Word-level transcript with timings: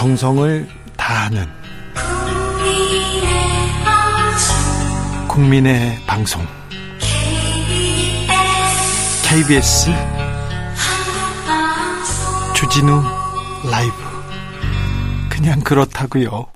정성을 0.00 0.66
다하는 0.96 1.46
국민의 5.28 5.98
방송. 6.06 6.42
KBS 9.22 9.90
주진우 12.56 13.02
라이브. 13.70 13.94
그냥 15.28 15.60
그렇다고요. 15.60 16.46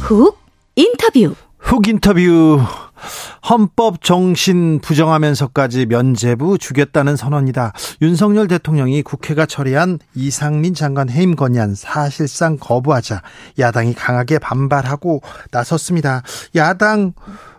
훅 0.00 0.36
인터뷰. 0.74 1.36
훅 1.60 1.86
인터뷰 1.86 2.60
헌법 3.48 4.02
정신 4.02 4.78
부정하면서까지 4.80 5.86
면제부 5.86 6.58
주겠다는 6.58 7.16
선언이다. 7.16 7.72
윤석열 8.00 8.46
대통령이 8.46 9.02
국회가 9.02 9.46
처리한 9.46 9.98
이상민 10.14 10.74
장관 10.74 11.10
해임 11.10 11.34
건의안 11.34 11.74
사실상 11.74 12.56
거부하자 12.58 13.22
야당이 13.58 13.94
강하게 13.94 14.38
반발하고 14.38 15.22
나섰습니다. 15.50 16.22
야당 16.54 17.12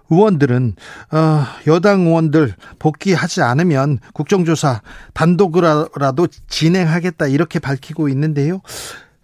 의원들은 0.10 0.76
어, 1.12 1.46
여당 1.68 2.02
의원들 2.02 2.54
복귀하지 2.80 3.42
않으면 3.42 4.00
국정조사 4.14 4.82
단독으로라도 5.14 6.28
진행하겠다 6.48 7.28
이렇게 7.28 7.60
밝히고 7.60 8.10
있는데요. 8.10 8.62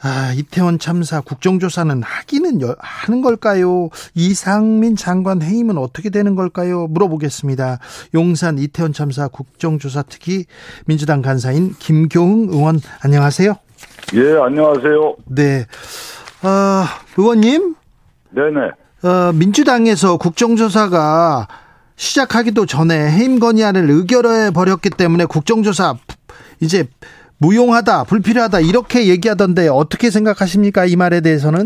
아, 0.01 0.33
이태원 0.33 0.79
참사 0.79 1.19
국정조사는 1.19 2.01
하기는 2.03 2.61
여, 2.61 2.75
하는 2.79 3.21
걸까요? 3.21 3.89
이상민 4.15 4.95
장관 4.95 5.41
해임은 5.41 5.77
어떻게 5.77 6.09
되는 6.09 6.35
걸까요? 6.35 6.87
물어보겠습니다. 6.87 7.79
용산 8.13 8.57
이태원 8.57 8.93
참사 8.93 9.27
국정조사 9.27 10.03
특위 10.03 10.45
민주당 10.85 11.21
간사인 11.21 11.73
김교흥 11.79 12.47
의원 12.49 12.79
안녕하세요. 13.03 13.55
예, 14.13 14.37
안녕하세요. 14.37 15.15
네. 15.25 15.65
어, 16.43 16.85
의원님? 17.17 17.75
네네. 18.31 18.71
어, 19.03 19.33
민주당에서 19.33 20.15
국정조사가 20.17 21.47
시작하기도 21.97 22.65
전에 22.65 23.11
해임 23.11 23.39
건의안을 23.39 23.89
의결해 23.89 24.51
버렸기 24.51 24.89
때문에 24.91 25.25
국정조사 25.25 25.95
이제 26.61 26.87
무용하다, 27.41 28.03
불필요하다 28.05 28.59
이렇게 28.61 29.07
얘기하던데 29.07 29.69
어떻게 29.69 30.09
생각하십니까? 30.09 30.85
이 30.85 30.95
말에 30.95 31.21
대해서는? 31.21 31.65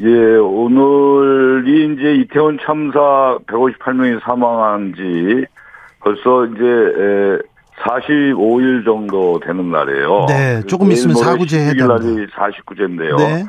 예, 0.00 0.36
오늘이 0.36 1.94
이제 1.94 2.14
이태원 2.14 2.58
참사 2.64 3.38
158명이 3.46 4.22
사망한 4.22 4.94
지 4.94 5.44
벌써 6.00 6.46
이제 6.46 7.42
45일 7.82 8.84
정도 8.84 9.40
되는 9.40 9.70
날이에요. 9.70 10.26
네, 10.28 10.62
조금 10.66 10.92
있으면 10.92 11.16
사구제 11.16 11.58
해야 11.58 11.72
됩니다. 11.72 11.96
날이 11.98 12.26
49제인데요. 12.28 13.16
네. 13.16 13.44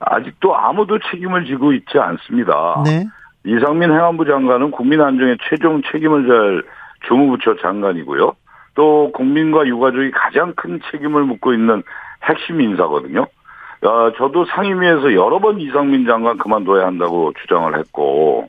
아직도 0.00 0.56
아무도 0.56 0.98
책임을 1.10 1.44
지고 1.46 1.72
있지 1.72 1.98
않습니다. 1.98 2.82
네. 2.84 3.06
이상민 3.44 3.90
행안부 3.90 4.24
장관은 4.26 4.70
국민 4.70 5.00
안정에 5.00 5.36
최종 5.48 5.82
책임을 5.90 6.26
잘 6.26 6.62
주무부처 7.08 7.56
장관이고요. 7.62 8.32
또 8.74 9.10
국민과 9.12 9.66
유가족이 9.66 10.10
가장 10.12 10.54
큰 10.54 10.80
책임을 10.90 11.24
묻고 11.24 11.52
있는 11.52 11.82
핵심 12.22 12.60
인사거든요. 12.60 13.26
어, 13.82 14.12
저도 14.16 14.44
상임위에서 14.44 15.14
여러 15.14 15.38
번 15.38 15.58
이상민 15.60 16.06
장관 16.06 16.36
그만둬야 16.38 16.86
한다고 16.86 17.32
주장을 17.40 17.78
했고, 17.78 18.48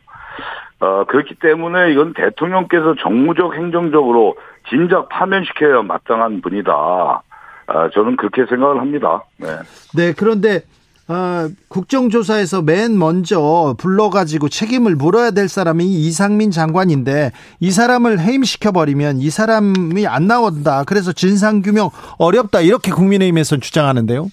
어, 0.80 1.04
그렇기 1.06 1.36
때문에 1.36 1.92
이건 1.92 2.14
대통령께서 2.14 2.96
정무적 2.96 3.56
행정적으로 3.56 4.36
진작 4.70 5.10
파면시켜야 5.10 5.84
마땅한 5.84 6.42
분이다. 6.42 6.74
어, 6.74 7.90
저는 7.94 8.18
그렇게 8.18 8.46
생각을 8.46 8.82
합니다. 8.82 9.24
네. 9.38 9.48
네, 9.96 10.14
그런데 10.18 10.62
어, 11.08 11.50
국정조사에서 11.68 12.62
맨 12.62 12.98
먼저 12.98 13.76
불러가지고 13.78 14.50
책임을 14.50 14.96
물어야 14.96 15.32
될 15.32 15.50
사람이 15.50 15.86
이상민 15.86 16.52
장관인데 16.52 17.32
이 17.60 17.72
사람을 17.72 18.20
해임시켜버리면 18.20 19.18
이 19.18 19.30
사람이 19.30 20.08
안 20.08 20.28
나온다. 20.28 20.84
그래서 20.86 21.12
진상규명 21.12 21.90
어렵다. 22.18 22.62
이렇게 22.62 22.92
국민의힘에서 22.92 23.58
주장하는데요. 23.58 24.28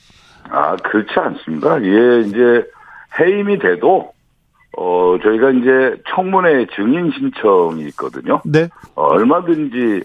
아, 0.50 0.76
그렇지 0.76 1.10
않습니다. 1.16 1.82
예, 1.82 2.20
이제 2.20 2.64
해임이 3.20 3.58
돼도 3.58 4.12
어, 4.76 5.16
저희가 5.22 5.50
이제 5.50 6.00
청문회 6.14 6.66
증인 6.76 7.10
신청이 7.10 7.82
있거든요. 7.88 8.40
네. 8.44 8.68
어, 8.94 9.06
얼마든지 9.06 10.02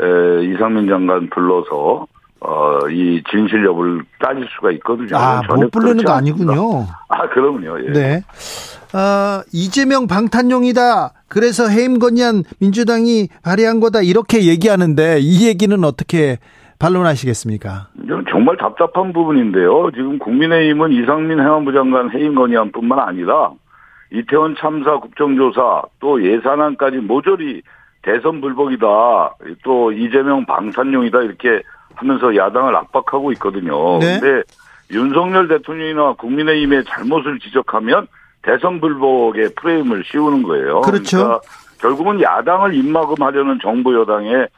에, 0.00 0.44
이상민 0.46 0.88
장관 0.88 1.28
불러서 1.28 2.06
어, 2.40 2.78
이 2.90 3.22
진실 3.30 3.64
여부를 3.64 4.02
따질 4.20 4.46
수가 4.54 4.70
있거든요. 4.72 5.16
아, 5.16 5.40
못 5.48 5.70
부르는 5.70 6.04
거 6.04 6.12
아니군요. 6.12 6.86
아, 7.08 7.28
그럼요. 7.30 7.80
예. 7.86 7.92
네. 7.92 8.22
어, 8.92 9.42
이재명 9.52 10.06
방탄용이다. 10.06 11.12
그래서 11.28 11.68
해임 11.68 11.98
건의안 11.98 12.44
민주당이 12.60 13.28
발의한 13.42 13.80
거다. 13.80 14.02
이렇게 14.02 14.44
얘기하는데 14.44 15.18
이 15.20 15.48
얘기는 15.48 15.82
어떻게 15.84 16.38
반론하시겠습니까? 16.78 17.88
정말 18.30 18.56
답답한 18.56 19.12
부분인데요. 19.12 19.90
지금 19.94 20.18
국민의힘은 20.18 20.92
이상민 20.92 21.40
행안부 21.40 21.72
장관 21.72 22.12
해임 22.12 22.34
건의안뿐만 22.34 22.98
아니라 22.98 23.52
이태원 24.12 24.54
참사 24.58 24.98
국정조사 24.98 25.82
또 26.00 26.24
예산안까지 26.24 26.98
모조리 26.98 27.62
대선 28.02 28.40
불복이다. 28.40 28.86
또 29.64 29.92
이재명 29.92 30.44
방탄용이다. 30.46 31.22
이렇게 31.22 31.62
하면서 31.94 32.36
야당을 32.36 32.74
압박하고 32.76 33.32
있거든요. 33.32 33.98
네. 33.98 34.20
근데 34.20 34.42
윤석열 34.90 35.48
대통령이나 35.48 36.14
국민의힘의 36.14 36.84
잘못을 36.84 37.38
지적하면 37.38 38.06
대선 38.42 38.80
불복의 38.80 39.54
프레임을 39.56 40.04
씌우는 40.04 40.42
거예요. 40.42 40.82
그렇죠. 40.82 41.16
그러니까 41.16 41.40
결국은 41.80 42.20
야당을 42.20 42.74
입막음하려는 42.74 43.58
정부 43.62 43.94
여당의 43.94 44.48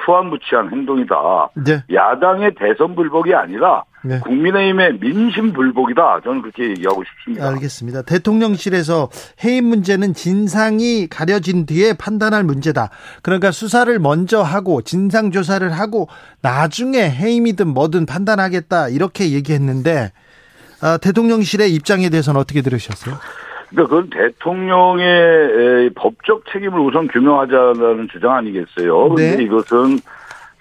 후한무치한 0.00 0.70
행동이다. 0.70 1.48
네. 1.64 1.82
야당의 1.92 2.54
대선 2.56 2.96
불복이 2.96 3.34
아니라 3.34 3.84
네. 4.04 4.20
국민의힘의 4.20 4.98
민심 5.00 5.52
불복이다. 5.52 6.20
저는 6.24 6.42
그렇게 6.42 6.70
얘기하고 6.70 7.02
싶습니다. 7.04 7.48
알겠습니다. 7.48 8.02
대통령실에서 8.02 9.08
해임 9.44 9.66
문제는 9.66 10.14
진상이 10.14 11.08
가려진 11.08 11.66
뒤에 11.66 11.94
판단할 11.94 12.44
문제다. 12.44 12.90
그러니까 13.22 13.50
수사를 13.50 13.98
먼저 13.98 14.42
하고 14.42 14.82
진상 14.82 15.30
조사를 15.30 15.68
하고 15.70 16.08
나중에 16.42 17.10
해임이든 17.10 17.68
뭐든 17.68 18.06
판단하겠다 18.06 18.88
이렇게 18.88 19.32
얘기했는데 19.32 20.12
아, 20.80 20.96
대통령실의 20.98 21.74
입장에 21.74 22.08
대해서는 22.08 22.40
어떻게 22.40 22.62
들으셨어요? 22.62 23.16
그러니까 23.70 23.96
그건 23.96 24.10
대통령의 24.10 25.90
법적 25.94 26.44
책임을 26.52 26.78
우선 26.80 27.08
규명하자는 27.08 28.08
주장 28.12 28.32
아니겠어요? 28.34 29.14
네. 29.14 29.30
근데 29.30 29.44
이것은 29.44 29.98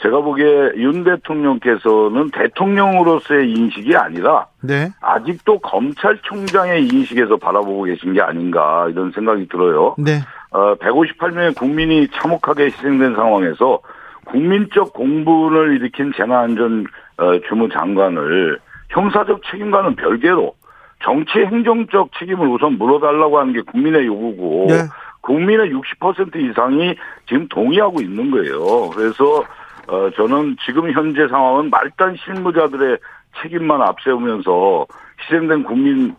제가 0.01 0.21
보기에 0.21 0.73
윤 0.75 1.03
대통령께서는 1.03 2.29
대통령으로서의 2.31 3.51
인식이 3.51 3.95
아니라 3.95 4.47
네. 4.61 4.89
아직도 5.01 5.59
검찰총장의 5.59 6.87
인식에서 6.87 7.37
바라보고 7.37 7.83
계신 7.83 8.13
게 8.13 8.21
아닌가 8.21 8.87
이런 8.89 9.11
생각이 9.11 9.47
들어요. 9.49 9.95
네. 9.97 10.19
어, 10.51 10.75
158명의 10.75 11.55
국민이 11.55 12.07
참혹하게 12.09 12.65
희생된 12.65 13.15
상황에서 13.15 13.79
국민적 14.25 14.93
공분을 14.93 15.77
일으킨 15.77 16.11
재난안전 16.15 16.85
어, 17.17 17.39
주무 17.47 17.69
장관을 17.69 18.59
형사적 18.89 19.41
책임과는 19.49 19.95
별개로 19.95 20.53
정치 21.03 21.39
행정적 21.39 22.11
책임을 22.19 22.47
우선 22.47 22.77
물어달라고 22.77 23.39
하는 23.39 23.53
게 23.53 23.61
국민의 23.61 24.05
요구고 24.05 24.67
네. 24.69 24.75
국민의 25.21 25.71
60% 25.73 26.35
이상이 26.35 26.95
지금 27.27 27.47
동의하고 27.49 28.01
있는 28.01 28.31
거예요. 28.31 28.89
그래서 28.91 29.43
어, 29.87 30.09
저는 30.15 30.57
지금 30.65 30.91
현재 30.91 31.27
상황은 31.27 31.69
말단 31.69 32.15
실무자들의 32.23 32.97
책임만 33.41 33.81
앞세우면서 33.81 34.85
희생된 35.21 35.63
국민 35.63 36.15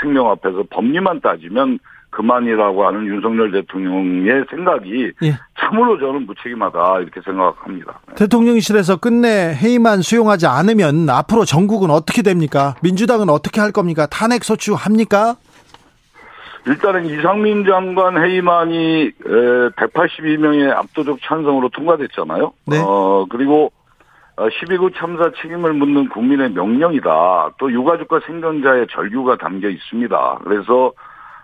생명 0.00 0.30
앞에서 0.30 0.64
법리만 0.70 1.20
따지면 1.20 1.78
그만이라고 2.10 2.86
하는 2.86 3.06
윤석열 3.06 3.52
대통령의 3.52 4.44
생각이 4.48 5.12
예. 5.22 5.38
참으로 5.60 5.98
저는 5.98 6.26
무책임하다 6.26 7.00
이렇게 7.00 7.20
생각합니다. 7.22 8.00
네. 8.08 8.14
대통령실에서 8.14 8.96
끝내 8.96 9.54
해임안 9.54 10.00
수용하지 10.00 10.46
않으면 10.46 11.10
앞으로 11.10 11.44
전국은 11.44 11.90
어떻게 11.90 12.22
됩니까? 12.22 12.74
민주당은 12.82 13.28
어떻게 13.28 13.60
할 13.60 13.70
겁니까? 13.70 14.06
탄핵 14.06 14.44
소추합니까? 14.44 15.36
일단은 16.66 17.06
이상민 17.06 17.64
장관 17.64 18.22
해임안이 18.22 19.12
182명의 19.76 20.70
압도적 20.70 21.18
찬성으로 21.22 21.68
통과됐잖아요. 21.68 22.52
네. 22.66 22.82
어, 22.82 23.26
그리고 23.30 23.72
12구 24.36 24.86
어, 24.86 24.90
참사 24.98 25.30
책임을 25.40 25.72
묻는 25.74 26.08
국민의 26.08 26.50
명령이다. 26.50 27.50
또 27.58 27.72
유가족과 27.72 28.20
생존자의 28.26 28.88
절규가 28.90 29.36
담겨 29.36 29.68
있습니다. 29.68 30.38
그래서 30.44 30.92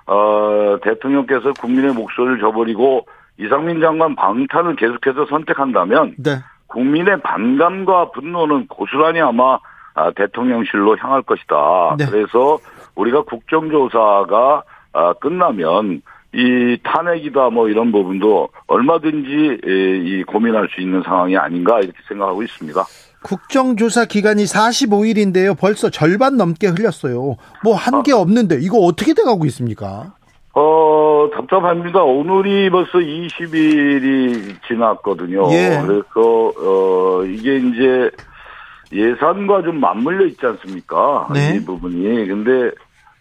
어, 0.07 0.77
대통령께서 0.83 1.53
국민의 1.53 1.95
목소리를 1.95 2.41
저버리고 2.41 3.07
이상민 3.39 3.81
장관 3.81 4.17
방탄을 4.17 4.77
계속해서 4.77 5.27
선택한다면 5.27 6.17
네. 6.19 6.39
국민의 6.67 7.21
반감과 7.23 8.11
분노는 8.11 8.67
고스란히 8.67 9.21
아마 9.21 9.59
아, 9.95 10.11
대통령실로 10.11 10.97
향할 10.99 11.23
것이다. 11.23 11.97
네. 11.99 12.07
그래서 12.11 12.59
우리가 12.95 13.23
국정조사가 13.23 14.63
아, 14.93 15.13
끝나면 15.15 16.03
이 16.35 16.79
탄핵이다 16.83 17.51
뭐 17.51 17.69
이런 17.69 17.93
부분도 17.93 18.49
얼마든지 18.67 19.61
에, 19.67 19.97
이 19.99 20.23
고민할 20.25 20.69
수 20.75 20.81
있는 20.81 21.03
상황이 21.03 21.37
아닌가 21.37 21.79
이렇게 21.81 21.99
생각하고 22.09 22.43
있습니다. 22.43 22.83
국정조사 23.23 24.07
기간이 24.07 24.45
45일인데요. 24.45 25.57
벌써 25.59 25.91
절반 25.91 26.37
넘게 26.37 26.69
흘렸어요. 26.69 27.37
뭐 27.63 27.75
한 27.77 28.03
게 28.03 28.13
없는데 28.13 28.59
이거 28.61 28.79
어떻게 28.79 29.15
돼가고 29.15 29.45
있습니까? 29.47 30.15
어, 30.55 31.31
답답합니다. 31.35 32.03
오늘이 32.03 32.69
벌써 32.71 32.99
20일이 32.99 34.55
지났거든요. 34.67 35.49
예. 35.53 35.81
그래서, 35.87 36.53
어, 36.59 37.25
이게 37.25 37.57
이제 37.57 38.11
예산과 38.93 39.63
좀 39.63 39.81
맞물려 39.81 40.27
있지 40.27 40.45
않습니까? 40.45 41.29
네. 41.33 41.57
이 41.57 41.65
부분이. 41.65 42.27
근데, 42.27 42.67
어, 42.67 42.71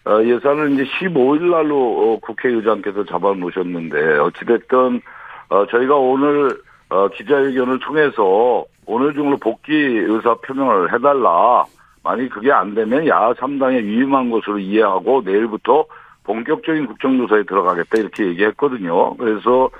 예산을 0.06 0.72
이제 0.72 0.84
15일 0.84 1.50
날로 1.50 1.76
어, 1.76 2.18
국회의장께서 2.20 3.04
잡아놓으셨는데, 3.04 4.18
어찌됐든, 4.18 5.00
어, 5.48 5.66
저희가 5.66 5.94
오늘, 5.96 6.58
어, 6.88 7.08
기자회견을 7.08 7.78
통해서 7.80 8.64
오늘 8.86 9.14
중으로 9.14 9.36
복귀 9.36 9.72
의사 9.72 10.34
표명을 10.34 10.92
해달라. 10.92 11.64
만약 12.02 12.28
그게 12.30 12.50
안 12.50 12.74
되면 12.74 13.06
야하 13.06 13.32
3당에 13.34 13.84
위임한 13.84 14.30
것으로 14.30 14.58
이해하고 14.58 15.22
내일부터 15.24 15.86
본격적인 16.24 16.86
국정조사에 16.86 17.44
들어가겠다 17.44 17.98
이렇게 17.98 18.26
얘기했거든요. 18.26 19.16
그래서 19.16 19.70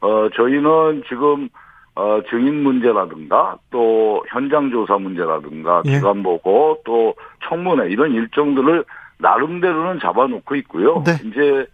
어 0.00 0.28
저희는 0.34 1.02
지금 1.08 1.48
어 1.94 2.20
증인 2.30 2.62
문제라든가 2.62 3.56
또 3.70 4.24
현장 4.28 4.70
조사 4.70 4.96
문제라든가 4.96 5.82
예. 5.86 5.92
기관 5.92 6.22
보고 6.22 6.78
또 6.84 7.14
청문회 7.48 7.90
이런 7.90 8.12
일정들을 8.12 8.84
나름대로는 9.22 10.00
잡아놓고 10.00 10.54
있고요. 10.56 11.02
네. 11.06 11.12
이제 11.24 11.66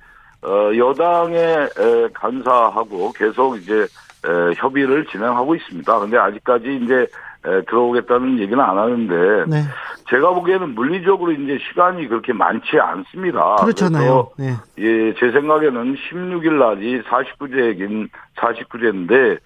어 0.42 0.70
여당에 0.76 1.36
에, 1.36 2.08
간사하고 2.14 3.12
계속 3.12 3.56
이제 3.56 3.74
에, 3.82 4.52
협의를 4.56 5.06
진행하고 5.06 5.56
있습니다. 5.56 5.98
근데 5.98 6.16
아직까지 6.16 6.80
이제 6.84 6.94
에, 7.44 7.62
들어오겠다는 7.66 8.38
얘기는 8.38 8.60
안 8.60 8.78
하는데 8.78 9.44
네. 9.48 9.62
제가 10.10 10.30
보기에는 10.34 10.74
물리적으로 10.74 11.32
이제 11.32 11.58
시간이 11.68 12.06
그렇게 12.06 12.32
많지 12.32 12.78
않습니다. 12.78 13.56
그렇잖아요. 13.56 14.30
네. 14.38 14.54
예, 14.78 15.14
제 15.14 15.30
생각에는 15.32 15.96
16일 15.96 16.52
날이 16.58 17.02
49제긴 17.02 18.08
49제인데 18.36 19.38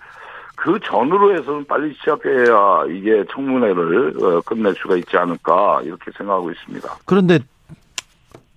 그 0.54 0.78
전으로 0.84 1.34
해서는 1.36 1.64
빨리 1.64 1.92
시작해야 1.94 2.84
이게 2.90 3.24
청문회를 3.32 4.12
어, 4.22 4.40
끝낼 4.42 4.74
수가 4.74 4.96
있지 4.96 5.16
않을까 5.16 5.80
이렇게 5.82 6.10
생각하고 6.16 6.52
있습니다. 6.52 6.88
그런데 7.06 7.40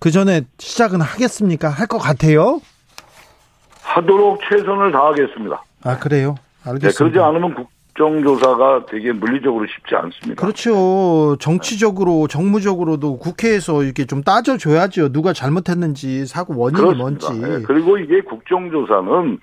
그 0.06 0.12
전에 0.12 0.42
시작은 0.58 1.00
하겠습니까? 1.00 1.68
할 1.68 1.88
것 1.88 1.98
같아요? 1.98 2.60
하도록 3.82 4.38
최선을 4.48 4.92
다하겠습니다. 4.92 5.60
아 5.82 5.98
그래요? 5.98 6.36
네, 6.64 6.70
알겠습니다. 6.70 6.98
그러지 6.98 7.18
않으면 7.18 7.54
국정조사가 7.54 8.86
되게 8.86 9.10
물리적으로 9.12 9.66
쉽지 9.66 9.96
않습니다. 9.96 10.40
그렇죠. 10.40 11.34
정치적으로, 11.40 12.28
정무적으로도 12.28 13.18
국회에서 13.18 13.82
이렇게 13.82 14.04
좀 14.04 14.22
따져줘야죠. 14.22 15.10
누가 15.10 15.32
잘못했는지, 15.32 16.24
사고 16.26 16.56
원인이 16.56 16.80
그렇습니다. 16.82 17.28
뭔지. 17.32 17.52
예, 17.52 17.62
그리고 17.66 17.98
이게 17.98 18.20
국정조사는 18.20 19.40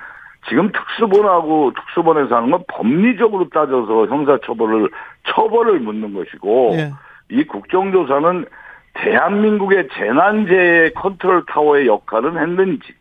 지금 0.47 0.71
특수본하고 0.71 1.73
특수본에서 1.75 2.35
하는 2.35 2.51
건 2.51 2.63
법리적으로 2.69 3.49
따져서 3.49 4.05
형사처벌을 4.07 4.89
처벌을 5.27 5.81
묻는 5.81 6.13
것이고 6.13 6.71
예. 6.75 6.93
이 7.31 7.43
국정조사는 7.47 8.45
대한민국의 8.93 9.89
재난재해 9.93 10.89
컨트롤 10.91 11.45
타워의 11.47 11.87
역할은 11.87 12.37
했는지 12.37 12.93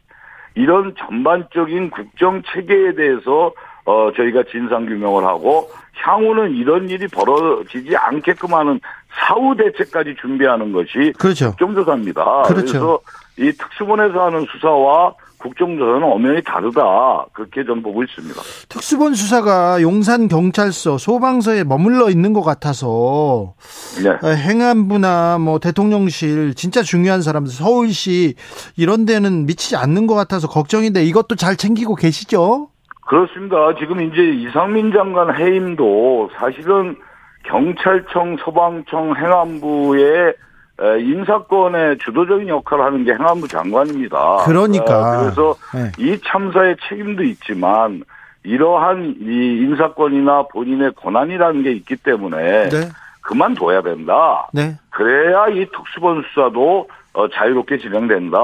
이런 0.55 0.95
전반적인 0.99 1.91
국정 1.91 2.43
체계에 2.53 2.95
대해서 2.95 3.53
어 3.85 4.11
저희가 4.17 4.45
진상 4.51 4.87
규명을 4.87 5.25
하고 5.25 5.69
향후는 5.95 6.55
이런 6.55 6.89
일이 6.89 7.07
벌어지지 7.09 7.97
않게끔 7.97 8.55
하는 8.55 8.81
사후 9.11 9.57
대책까지 9.57 10.17
준비하는 10.21 10.73
것이 10.73 11.13
그렇죠. 11.19 11.51
국정조사입니다. 11.51 12.43
그렇죠. 12.43 12.65
그래서 12.65 13.01
이 13.39 13.53
특수본에서 13.53 14.25
하는 14.27 14.47
수사와 14.53 15.15
국정조사는 15.43 16.03
엄연히 16.03 16.43
다르다. 16.43 17.27
그렇게 17.33 17.65
전 17.65 17.83
보고 17.83 18.03
있습니다. 18.03 18.41
특수본 18.69 19.15
수사가 19.15 19.83
용산 19.83 20.29
경찰서, 20.29 20.99
소방서에 20.99 21.65
머물러 21.65 22.11
있는 22.11 22.33
것 22.33 22.43
같아서 22.43 23.55
네. 24.03 24.11
어, 24.11 24.33
행안부나 24.33 25.39
뭐 25.39 25.59
대통령실 25.59 26.55
진짜 26.55 26.83
중요한 26.83 27.23
사람들, 27.23 27.53
서울시 27.53 28.35
이런 28.77 29.05
데는 29.05 29.47
미치지 29.47 29.77
않는 29.77 30.07
것 30.07 30.15
같아서 30.15 30.49
걱정인데 30.49 31.03
이것도 31.05 31.37
잘 31.37 31.57
챙기고 31.57 31.97
계시죠? 31.97 32.69
그렇습니다. 33.07 33.57
지금 33.79 34.01
이제 34.01 34.23
이상민 34.23 34.93
장관 34.93 35.37
해임도 35.37 36.31
사실은 36.39 36.97
경찰청, 37.45 38.37
소방청, 38.45 39.17
행안부의 39.17 40.05
에, 40.05 40.33
인사권의 40.81 41.99
주도적인 41.99 42.49
역할을 42.49 42.85
하는 42.85 43.05
게 43.05 43.13
행안부 43.13 43.49
장관입니다. 43.49 44.39
그러니까. 44.45 45.19
어, 45.19 45.21
그래서 45.23 45.55
네. 45.75 45.93
이 45.99 46.19
참사의 46.25 46.77
책임도 46.89 47.23
있지만 47.25 48.03
이러한 48.45 49.17
이 49.21 49.59
인사권이나 49.63 50.45
본인의 50.53 50.93
권한이라는 50.97 51.63
게 51.63 51.73
있기 51.73 51.97
때문에 51.97 52.69
네. 52.71 52.89
그만둬야 53.21 53.83
된다. 53.83 54.49
네. 54.53 54.77
그래야 54.91 55.47
이 55.49 55.67
특수본 55.71 56.25
수사도 56.29 56.89
어, 57.13 57.29
자유롭게 57.29 57.79
진행된다. 57.79 58.39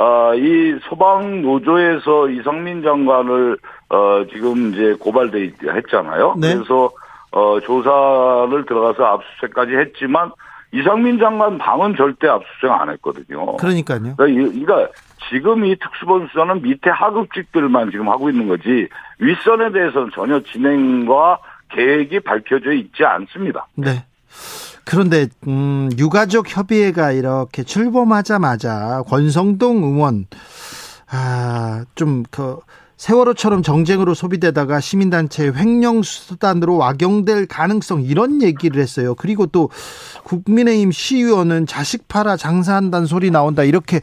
어, 0.00 0.34
이 0.34 0.78
소방 0.88 1.42
노조에서 1.42 2.28
이상민 2.30 2.82
장관을 2.82 3.58
어, 3.90 4.24
지금 4.32 4.72
이제 4.72 4.94
고발돼 4.98 5.44
있- 5.44 5.62
했잖아요. 5.62 6.34
네. 6.38 6.54
그래서 6.54 6.90
어, 7.30 7.60
조사를 7.60 8.64
들어가서 8.66 9.04
압수수색까지 9.04 9.76
했지만 9.76 10.32
이상민 10.72 11.18
장관 11.18 11.58
방은 11.58 11.96
절대 11.96 12.28
압수수색 12.28 12.70
안 12.70 12.90
했거든요. 12.90 13.56
그러니까요. 13.56 14.16
그러니까, 14.16 14.88
지금 15.30 15.64
이 15.64 15.76
특수본 15.78 16.28
수사는 16.28 16.62
밑에 16.62 16.90
하급직들만 16.90 17.90
지금 17.90 18.08
하고 18.08 18.30
있는 18.30 18.48
거지 18.48 18.88
윗선에 19.18 19.72
대해서는 19.72 20.10
전혀 20.14 20.40
진행과 20.40 21.38
계획이 21.70 22.20
밝혀져 22.20 22.72
있지 22.72 23.04
않습니다. 23.04 23.66
네. 23.74 24.04
그런데 24.84 25.26
음, 25.46 25.90
유가족 25.98 26.56
협의회가 26.56 27.12
이렇게 27.12 27.62
출범하자마자 27.62 29.02
권성동 29.06 29.82
의원 29.82 30.26
아좀그 31.10 32.60
세월호처럼 32.98 33.62
정쟁으로 33.62 34.12
소비되다가 34.12 34.80
시민단체 34.80 35.52
횡령 35.54 36.02
수단으로 36.02 36.82
악용될 36.82 37.46
가능성 37.46 38.02
이런 38.02 38.42
얘기를 38.42 38.82
했어요. 38.82 39.14
그리고 39.14 39.46
또 39.46 39.70
국민의힘 40.24 40.90
시의원은 40.90 41.66
자식 41.66 42.08
팔아 42.08 42.36
장사한다는 42.36 43.06
소리 43.06 43.30
나온다 43.30 43.62
이렇게 43.62 44.00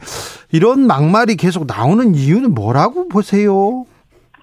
이런 0.50 0.86
막말이 0.86 1.36
계속 1.36 1.66
나오는 1.66 2.14
이유는 2.14 2.54
뭐라고 2.54 3.06
보세요? 3.08 3.84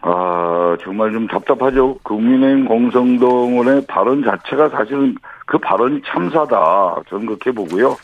아, 0.02 0.78
정말 0.84 1.12
좀 1.12 1.28
답답하죠. 1.28 1.98
국민의힘 2.04 2.68
공성동원의 2.68 3.86
발언 3.88 4.24
자체가 4.24 4.70
사실은 4.70 5.16
그 5.48 5.58
발언이 5.58 6.02
참사다. 6.06 7.02
저는 7.10 7.26
그렇게 7.26 7.52
보고요. 7.52 7.98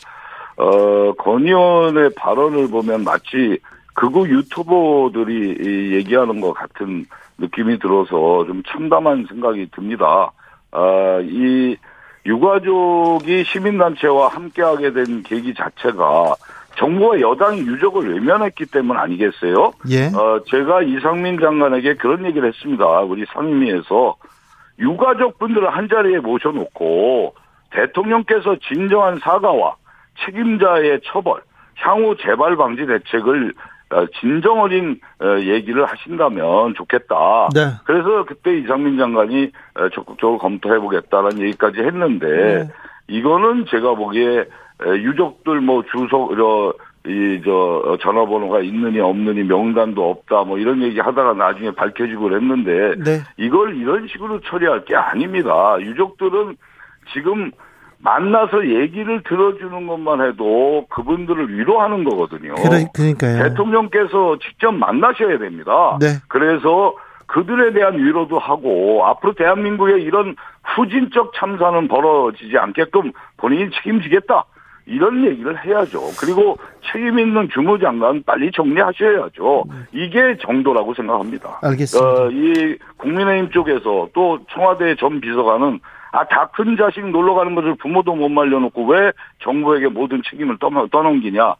어, 0.56 1.12
권 1.16 1.46
의원의 1.46 2.10
발언을 2.16 2.68
보면 2.68 3.04
마치 3.04 3.58
극우 4.00 4.26
유튜버들이 4.28 5.56
이 5.60 5.94
얘기하는 5.96 6.40
것 6.40 6.54
같은 6.54 7.04
느낌이 7.36 7.78
들어서 7.78 8.46
좀 8.46 8.62
참담한 8.66 9.26
생각이 9.28 9.68
듭니다. 9.72 10.32
아, 10.72 11.20
이 11.22 11.76
유가족이 12.24 13.44
시민단체와 13.44 14.28
함께하게 14.28 14.92
된 14.94 15.22
계기 15.22 15.52
자체가 15.52 16.34
정부와 16.78 17.20
여당이 17.20 17.60
유족을 17.60 18.14
외면했기 18.14 18.66
때문 18.66 18.96
아니겠어요? 18.96 19.72
예. 19.90 20.06
어, 20.06 20.40
제가 20.46 20.80
이상민 20.80 21.38
장관에게 21.38 21.96
그런 21.96 22.24
얘기를 22.24 22.48
했습니다. 22.48 22.86
우리 23.00 23.26
상임위에서 23.34 24.16
유가족 24.78 25.38
분들을 25.38 25.68
한 25.76 25.88
자리에 25.90 26.20
모셔놓고 26.20 27.34
대통령께서 27.70 28.56
진정한 28.66 29.18
사과와 29.18 29.76
책임자의 30.24 31.00
처벌, 31.04 31.42
향후 31.76 32.16
재발 32.16 32.56
방지 32.56 32.86
대책을 32.86 33.52
어, 33.52 33.70
진정 34.20 34.60
어린 34.60 35.00
어, 35.20 35.38
얘기를 35.40 35.84
하신다면 35.84 36.74
좋겠다. 36.74 37.48
네. 37.54 37.60
그래서 37.84 38.24
그때 38.24 38.56
이상민 38.58 38.96
장관이 38.98 39.50
어, 39.74 39.88
적극적으로 39.90 40.38
검토해보겠다는 40.38 41.40
얘기까지 41.40 41.80
했는데 41.80 42.26
네. 42.26 42.68
이거는 43.08 43.66
제가 43.66 43.94
보기에 43.94 44.38
에, 44.38 44.90
유족들 44.92 45.60
뭐 45.60 45.82
주소 45.90 46.34
저 46.36 46.74
이, 47.06 47.40
저, 47.44 47.96
전화번호가 48.02 48.60
있느니 48.60 49.00
없느니 49.00 49.42
명단도 49.44 50.10
없다, 50.10 50.44
뭐 50.44 50.58
이런 50.58 50.82
얘기 50.82 51.00
하다가 51.00 51.32
나중에 51.32 51.70
밝혀지고 51.70 52.24
그랬는데, 52.24 52.96
네. 53.02 53.20
이걸 53.38 53.74
이런 53.76 54.06
식으로 54.06 54.40
처리할 54.40 54.84
게 54.84 54.94
아닙니다. 54.96 55.76
유족들은 55.80 56.56
지금 57.14 57.52
만나서 58.02 58.66
얘기를 58.66 59.22
들어주는 59.22 59.86
것만 59.86 60.26
해도 60.26 60.86
그분들을 60.88 61.56
위로하는 61.58 62.04
거거든요. 62.04 62.54
그러, 62.54 62.78
그러니까요. 62.94 63.42
대통령께서 63.42 64.38
직접 64.38 64.72
만나셔야 64.72 65.38
됩니다. 65.38 65.98
네. 66.00 66.06
그래서 66.28 66.94
그들에 67.26 67.72
대한 67.72 67.98
위로도 67.98 68.38
하고 68.38 69.06
앞으로 69.06 69.34
대한민국의 69.34 70.02
이런 70.02 70.34
후진적 70.64 71.32
참사는 71.34 71.88
벌어지지 71.88 72.56
않게끔 72.58 73.12
본인이 73.36 73.70
책임지겠다. 73.70 74.44
이런 74.86 75.24
얘기를 75.24 75.64
해야죠. 75.64 76.00
그리고 76.18 76.56
책임 76.90 77.18
있는 77.18 77.48
주무장관 77.50 78.22
빨리 78.24 78.50
정리하셔야죠. 78.52 79.64
이게 79.92 80.36
정도라고 80.40 80.94
생각합니다. 80.94 81.58
알겠습니다. 81.62 82.22
어, 82.22 82.30
이 82.30 82.76
국민의힘 82.96 83.50
쪽에서 83.50 84.08
또 84.12 84.38
청와대 84.50 84.96
전 84.96 85.20
비서관은 85.20 85.80
아, 86.12 86.24
다 86.26 86.46
큰 86.52 86.76
자식 86.76 87.06
놀러 87.08 87.34
가는 87.34 87.54
것을 87.54 87.76
부모도 87.76 88.16
못 88.16 88.28
말려놓고 88.28 88.84
왜 88.86 89.12
정부에게 89.44 89.86
모든 89.88 90.20
책임을 90.28 90.58
떠- 90.58 90.88
떠넘기냐. 90.90 91.54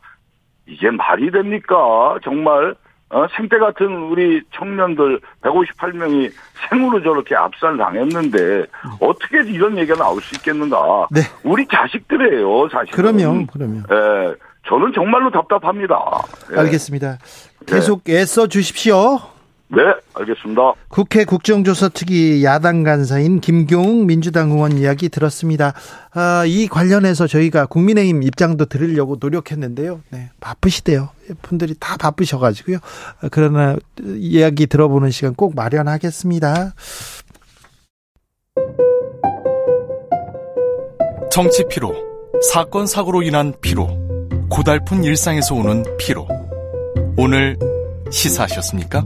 이게 0.66 0.90
말이 0.90 1.30
됩니까? 1.30 2.16
정말, 2.24 2.74
어, 3.11 3.26
생태 3.37 3.59
같은 3.59 3.87
우리 4.11 4.40
청년들 4.57 5.21
158명이 5.43 6.33
생으로 6.69 7.02
저렇게 7.02 7.35
압살 7.35 7.76
당했는데 7.76 8.67
어떻게 9.00 9.38
이런 9.50 9.76
얘기가 9.76 9.97
나올 9.97 10.23
수 10.23 10.35
있겠는가? 10.37 11.09
네. 11.11 11.23
우리 11.43 11.67
자식들이에요, 11.67 12.69
사실. 12.71 12.93
그럼요, 12.93 13.47
그럼요. 13.47 13.79
예, 13.90 14.35
저는 14.69 14.93
정말로 14.95 15.31
답답합니다. 15.31 15.99
예. 16.52 16.59
알겠습니다. 16.59 17.19
계속 17.67 18.09
애써 18.09 18.47
주십시오. 18.47 19.19
네, 19.72 19.82
알겠습니다. 20.14 20.74
국회 20.88 21.24
국정조사특위 21.24 22.42
야당 22.44 22.82
간사인 22.82 23.40
김경욱 23.40 24.04
민주당 24.04 24.50
의원 24.50 24.76
이야기 24.76 25.08
들었습니다. 25.08 25.74
아, 26.12 26.44
이 26.44 26.66
관련해서 26.66 27.28
저희가 27.28 27.66
국민의힘 27.66 28.24
입장도 28.24 28.64
들으려고 28.64 29.16
노력했는데요. 29.20 30.00
네, 30.10 30.30
바쁘시대요. 30.40 31.10
분들이 31.42 31.74
다 31.78 31.96
바쁘셔가지고요. 31.96 32.78
아, 33.22 33.28
그러나 33.30 33.76
이야기 34.02 34.66
들어보는 34.66 35.10
시간 35.10 35.34
꼭 35.34 35.54
마련하겠습니다. 35.54 36.74
정치 41.30 41.64
피로, 41.70 41.94
사건 42.52 42.88
사고로 42.88 43.22
인한 43.22 43.54
피로, 43.60 43.88
고달픈 44.50 45.04
일상에서 45.04 45.54
오는 45.54 45.84
피로. 45.96 46.26
오늘 47.16 47.56
시사하셨습니까? 48.10 49.04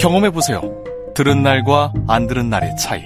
경험해 0.00 0.30
보세요. 0.30 0.62
들은 1.14 1.42
날과 1.42 1.92
안 2.08 2.26
들은 2.26 2.48
날의 2.48 2.74
차이. 2.78 3.04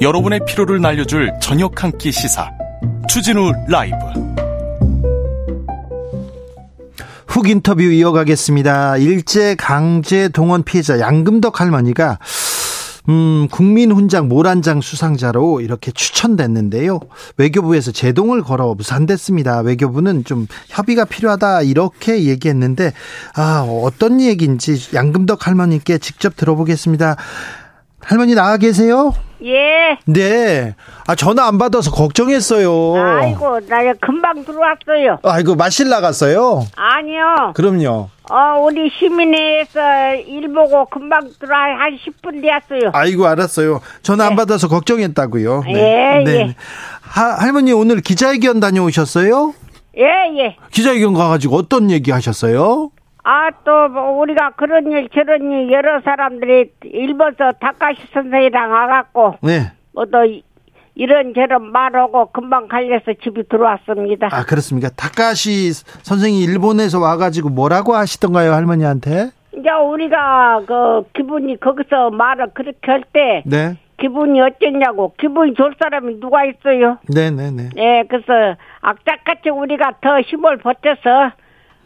여러분의 0.00 0.40
피로를 0.46 0.80
날려줄 0.80 1.32
저녁 1.40 1.82
한 1.82 1.90
끼 1.98 2.12
시사. 2.12 2.48
추진우 3.08 3.50
라이브. 3.68 3.96
훅 7.26 7.48
인터뷰 7.48 7.82
이어가겠습니다. 7.82 8.98
일제 8.98 9.54
강제 9.56 10.28
동원 10.28 10.62
피해자 10.62 11.00
양금덕 11.00 11.60
할머니가 11.60 12.18
음, 13.08 13.48
국민 13.50 13.90
훈장 13.90 14.28
모란장 14.28 14.82
수상자로 14.82 15.62
이렇게 15.62 15.90
추천됐는데요. 15.90 17.00
외교부에서 17.38 17.90
제동을 17.90 18.42
걸어 18.42 18.74
무산됐습니다. 18.74 19.60
외교부는 19.60 20.24
좀 20.24 20.46
협의가 20.68 21.04
필요하다 21.06 21.62
이렇게 21.62 22.24
얘기했는데 22.24 22.92
아, 23.34 23.66
어떤 23.66 24.20
얘기인지 24.20 24.94
양금덕 24.94 25.46
할머니께 25.46 25.98
직접 25.98 26.36
들어보겠습니다. 26.36 27.16
할머니 28.00 28.34
나와 28.34 28.56
계세요? 28.56 29.12
예. 29.44 29.98
네. 30.06 30.74
아, 31.06 31.14
전화 31.14 31.46
안 31.46 31.58
받아서 31.58 31.90
걱정했어요. 31.92 32.96
아이고, 32.96 33.60
나 33.68 33.92
금방 34.00 34.44
들어왔어요. 34.44 35.18
아이고, 35.22 35.54
마실 35.54 35.88
나갔어요? 35.88 36.64
아니요. 36.74 37.52
그럼요. 37.54 38.08
어, 38.30 38.60
우리 38.60 38.90
시민회에서 38.90 40.16
일 40.26 40.52
보고 40.52 40.84
금방 40.86 41.30
들어와 41.38 41.62
한 41.78 41.96
10분 41.96 42.42
되었어요. 42.42 42.90
아이고 42.92 43.26
알았어요. 43.26 43.80
전화 44.02 44.24
안 44.26 44.30
네. 44.30 44.36
받아서 44.36 44.68
걱정했다고요. 44.68 45.62
예, 45.68 46.24
예. 46.26 46.54
하, 47.00 47.36
할머니 47.36 47.72
오늘 47.72 48.02
기자회견 48.02 48.60
다녀오셨어요? 48.60 49.54
예, 49.96 50.02
예. 50.44 50.56
기자회견 50.70 51.14
가가지고 51.14 51.56
어떤 51.56 51.90
얘기 51.90 52.10
하셨어요? 52.10 52.90
아, 53.24 53.50
또, 53.64 53.88
뭐 53.88 54.18
우리가 54.20 54.50
그런 54.56 54.90
일, 54.90 55.08
저런 55.14 55.50
일, 55.50 55.70
여러 55.72 56.00
사람들이 56.00 56.72
일본서 56.84 57.52
다카시 57.60 58.00
선생이랑 58.12 58.70
와갖고, 58.70 59.34
네. 59.42 59.72
뭐 59.92 60.04
또, 60.06 60.18
이런저런 60.94 61.70
말하고 61.70 62.26
금방 62.32 62.66
갈려서 62.66 63.12
집에 63.22 63.44
들어왔습니다. 63.44 64.30
아 64.32 64.42
그렇습니까? 64.44 64.88
다카시 64.96 65.72
선생이 66.02 66.42
일본에서 66.42 66.98
와가지고 66.98 67.50
뭐라고 67.50 67.94
하시던가요 67.94 68.52
할머니한테? 68.52 69.30
이제 69.52 69.70
우리가 69.70 70.62
그 70.66 71.04
기분이 71.14 71.60
거기서 71.60 72.10
말을 72.10 72.48
그렇게 72.52 72.90
할 72.90 73.04
때, 73.12 73.44
네. 73.46 73.76
기분이 74.00 74.40
어쩌냐고, 74.40 75.12
기분이 75.18 75.54
좋을 75.54 75.74
사람이 75.80 76.18
누가 76.18 76.44
있어요? 76.44 76.98
네네네. 77.12 77.70
예, 77.76 78.04
그래서 78.08 78.56
악착같이 78.80 79.50
우리가 79.50 79.94
더 80.00 80.20
힘을 80.20 80.56
보태서 80.58 81.30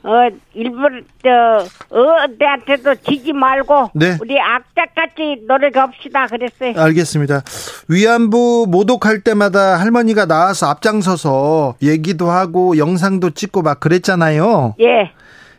어 0.05 0.29
일본 0.55 1.05
저 1.23 1.65
어대한테도 1.91 2.97
지지 2.97 3.33
말고 3.33 3.91
네. 3.95 4.17
우리 4.21 4.37
악착같이 4.41 5.45
노력합시다 5.47 6.27
그랬어요. 6.27 6.73
알겠습니다. 6.77 7.43
위안부 7.89 8.67
모독할 8.69 9.21
때마다 9.21 9.77
할머니가 9.79 10.27
나와서 10.27 10.67
앞장서서 10.71 11.77
얘기도 11.83 12.31
하고 12.31 12.77
영상도 12.79 13.31
찍고 13.31 13.63
막 13.63 13.79
그랬잖아요. 13.79 14.75
예, 14.81 15.13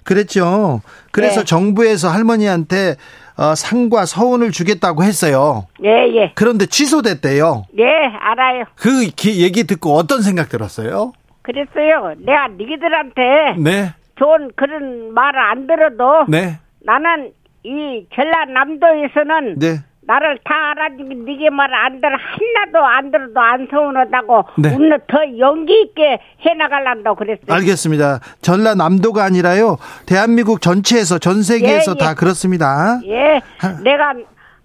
그랬죠. 0.03 0.81
그래서 1.11 1.41
네. 1.41 1.45
정부에서 1.45 2.09
할머니한테 2.09 2.95
어, 3.35 3.55
상과 3.55 4.05
서운을 4.05 4.51
주겠다고 4.51 5.03
했어요. 5.03 5.65
예, 5.83 5.89
예, 5.89 6.31
그런데 6.35 6.65
취소됐대요. 6.65 7.65
예, 7.79 7.83
알아요. 8.19 8.65
그 8.75 9.07
기- 9.15 9.41
얘기 9.41 9.63
듣고 9.63 9.93
어떤 9.95 10.21
생각 10.21 10.49
들었어요? 10.49 11.13
그랬어요. 11.41 12.13
내가 12.19 12.47
니들한테 12.49 13.21
네, 13.57 13.93
좋은 14.15 14.51
그런 14.55 15.13
말을 15.13 15.39
안 15.39 15.67
들어도 15.67 16.25
네, 16.27 16.59
나는 16.85 17.31
이 17.63 18.05
전라남도에서는 18.15 19.59
네. 19.59 19.79
나를 20.05 20.37
다 20.43 20.71
알아주고 20.71 21.13
니게 21.23 21.49
말 21.49 21.73
안 21.73 22.01
들어 22.01 22.11
하나도 22.17 22.85
안 22.85 23.09
들어도 23.11 23.39
안 23.39 23.67
서운하다고 23.71 24.45
네. 24.57 24.75
오늘 24.75 24.99
더 25.07 25.17
용기 25.39 25.81
있게 25.81 26.19
해나갈란다고 26.45 27.15
그랬어요. 27.15 27.45
알겠습니다. 27.53 28.19
전라남도가 28.41 29.23
아니라요. 29.23 29.77
대한민국 30.05 30.59
전체에서 30.61 31.19
전 31.19 31.41
세계에서 31.41 31.91
예, 31.91 31.95
예. 31.99 32.03
다 32.05 32.15
그렇습니다. 32.15 32.99
예, 33.05 33.39
하- 33.59 33.79
내가 33.81 34.13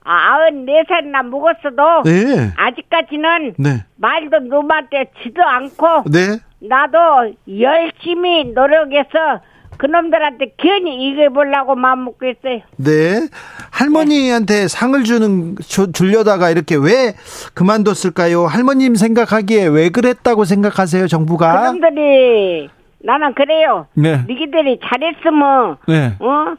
아흔 0.03 0.65
네 0.65 0.83
살이나 0.89 1.23
먹었어도 1.23 2.03
네, 2.05 2.51
아직까지는 2.57 3.55
네, 3.59 3.85
말도 3.97 4.39
놈한테 4.41 5.11
지도 5.23 5.43
않고 5.45 6.05
네. 6.11 6.39
나도 6.61 7.35
열심히 7.61 8.45
노력해서 8.53 9.41
그놈들한테 9.77 10.55
괜히 10.57 11.09
이겨보려고 11.09 11.77
마음 11.77 12.05
먹고 12.07 12.27
있어요. 12.27 12.61
네. 12.77 13.29
할머니한테 13.71 14.67
상을 14.67 15.03
주는 15.05 15.55
주, 15.61 15.93
주려다가 15.93 16.51
이렇게 16.51 16.75
왜 16.75 17.15
그만뒀을까요? 17.55 18.47
할머님 18.47 18.97
생각하기에 18.97 19.69
왜 19.69 19.89
그랬다고 19.91 20.45
생각하세요, 20.45 21.07
정부가? 21.07 21.61
그놈들이 21.61 22.69
나는 23.05 23.35
그래요. 23.35 23.87
네. 23.95 24.25
니기들이 24.29 24.81
잘했으면 24.85 25.77
네. 25.87 26.17
어 26.19 26.57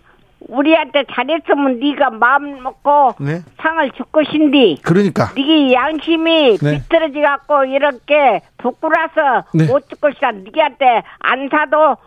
우리한테 0.47 1.03
잘했으면 1.13 1.79
네가 1.79 2.11
마음 2.11 2.63
먹고 2.63 3.15
네. 3.19 3.41
상을 3.61 3.91
줄 3.91 4.05
것인데 4.11 4.77
그러니까. 4.83 5.31
네게 5.35 5.73
양심이 5.73 6.57
네. 6.57 6.77
비틀어지 6.77 7.21
갖고 7.21 7.65
이렇게 7.65 8.41
부끄러서 8.57 9.45
네. 9.53 9.65
못줄 9.67 9.99
것이다. 9.99 10.31
네한테 10.31 11.03
안 11.19 11.49
사도 11.49 11.97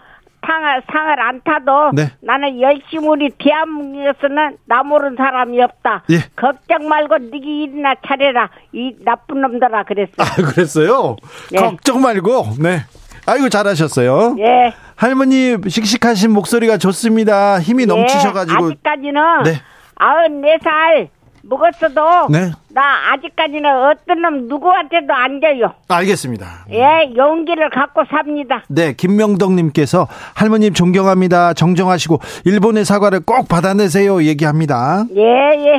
상을 0.44 0.82
상을 0.90 1.20
안 1.20 1.40
타도 1.44 1.92
네. 1.94 2.10
나는 2.20 2.60
열심히 2.60 3.06
우리 3.06 3.30
대한민국에서는 3.38 4.56
나 4.66 4.82
모르는 4.82 5.16
사람이 5.16 5.62
없다. 5.62 6.02
예. 6.10 6.16
걱정 6.34 6.88
말고 6.88 7.18
네게 7.18 7.62
일이나 7.62 7.94
차려라. 8.06 8.50
이 8.72 8.92
나쁜 9.04 9.40
놈들아 9.40 9.84
그랬어. 9.84 10.12
아, 10.18 10.24
그랬어요? 10.42 11.16
네. 11.52 11.60
걱정 11.60 12.00
말고. 12.00 12.56
네. 12.60 12.80
아이고, 13.24 13.48
잘하셨어요. 13.48 14.34
예. 14.40 14.72
할머니 15.02 15.56
씩씩하신 15.66 16.30
목소리가 16.30 16.78
좋습니다. 16.78 17.58
힘이 17.58 17.86
넘치셔가지고. 17.86 18.66
예, 18.66 18.66
아직까지는 18.68 19.42
네. 19.42 19.60
아흔 19.96 20.40
네살 20.40 21.08
먹었어도 21.42 22.28
네. 22.30 22.52
나 22.68 22.82
아직까지는 23.12 23.64
어떤 23.64 24.22
놈 24.22 24.46
누구한테도 24.46 25.12
안 25.12 25.40
져요. 25.40 25.74
알겠습니다. 25.88 26.66
예, 26.70 27.12
용기를 27.16 27.70
갖고 27.70 28.02
삽니다. 28.08 28.62
네, 28.68 28.92
김명덕님께서 28.92 30.06
할머님 30.34 30.72
존경합니다. 30.72 31.54
정정하시고 31.54 32.20
일본의 32.44 32.84
사과를 32.84 33.22
꼭 33.26 33.48
받아내세요. 33.48 34.22
얘기합니다. 34.22 35.06
예, 35.16 35.20
예. 35.20 35.76